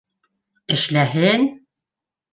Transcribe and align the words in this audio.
Эшләһен! 0.75 1.47